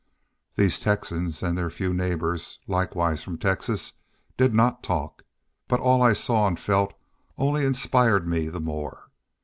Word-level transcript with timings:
These 0.55 0.79
Texans 0.79 1.43
and 1.43 1.55
their 1.55 1.69
few 1.69 1.93
neighbors, 1.93 2.57
likewise 2.65 3.21
from 3.21 3.37
Texas, 3.37 3.93
did 4.35 4.51
not 4.51 4.81
talk. 4.81 5.23
But 5.67 5.79
all 5.79 6.01
I 6.01 6.13
saw 6.13 6.47
and 6.47 6.59
felt 6.59 6.95
only 7.37 7.63
inspired 7.65 8.27
me 8.27 8.47
the 8.47 8.59
more. 8.61 9.11